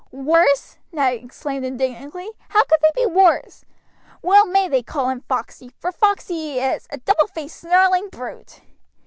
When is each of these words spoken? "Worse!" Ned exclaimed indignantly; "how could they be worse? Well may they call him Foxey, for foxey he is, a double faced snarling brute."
"Worse!" 0.09 0.79
Ned 0.91 1.13
exclaimed 1.23 1.63
indignantly; 1.63 2.31
"how 2.49 2.63
could 2.63 2.79
they 2.81 3.05
be 3.05 3.05
worse? 3.05 3.65
Well 4.23 4.47
may 4.47 4.67
they 4.67 4.81
call 4.81 5.09
him 5.09 5.23
Foxey, 5.29 5.69
for 5.77 5.91
foxey 5.91 6.33
he 6.33 6.59
is, 6.59 6.87
a 6.89 6.97
double 6.97 7.27
faced 7.27 7.59
snarling 7.59 8.09
brute." 8.09 8.61